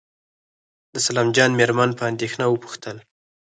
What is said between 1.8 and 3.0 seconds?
په اندېښنه وپوښتل.